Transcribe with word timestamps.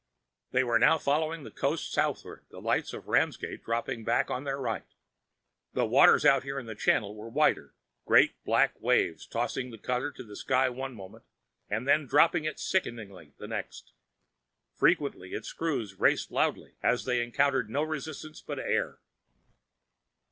They 0.49 0.63
were 0.63 0.79
now 0.79 0.97
following 0.97 1.43
the 1.43 1.51
coast 1.51 1.91
southward, 1.93 2.43
the 2.49 2.59
lights 2.59 2.91
of 2.91 3.07
Ramsgate 3.07 3.63
dropping 3.63 4.03
back 4.03 4.31
on 4.31 4.45
their 4.45 4.57
right. 4.57 4.81
The 5.73 5.85
waters 5.85 6.25
out 6.25 6.41
here 6.41 6.57
in 6.57 6.65
the 6.65 6.73
Channel 6.73 7.13
were 7.13 7.29
wilder, 7.29 7.75
great 8.07 8.33
black 8.43 8.73
waves 8.81 9.27
tossing 9.27 9.69
the 9.69 9.77
cutter 9.77 10.11
to 10.13 10.23
the 10.23 10.35
sky 10.35 10.69
one 10.69 10.95
moment, 10.95 11.25
and 11.69 11.87
then 11.87 12.07
dropping 12.07 12.45
it 12.45 12.57
sickeningly 12.59 13.35
the 13.37 13.47
next. 13.47 13.93
Frequently 14.73 15.33
its 15.33 15.49
screws 15.49 15.99
raced 15.99 16.31
loudly 16.31 16.73
as 16.81 17.05
they 17.05 17.21
encountered 17.21 17.69
no 17.69 17.83
resistance 17.83 18.41
but 18.41 18.57
air. 18.57 18.97